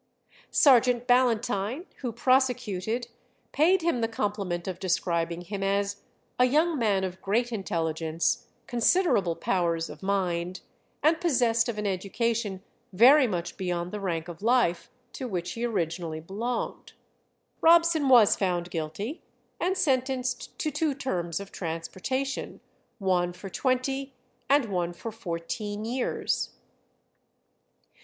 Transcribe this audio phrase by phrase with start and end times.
[0.49, 3.07] Sergeant Ballantine, who prosecuted,
[3.51, 5.97] paid him the compliment of describing him as
[6.39, 10.61] "a young man of great intelligence, considerable powers of mind,
[11.03, 15.63] and possessed of an education very much beyond the rank of life to which he
[15.63, 16.93] originally belonged."
[17.61, 19.21] Robson was found guilty,
[19.59, 22.59] and sentenced to two terms of transportation,
[22.97, 24.15] one for twenty
[24.49, 26.55] and one for fourteen years.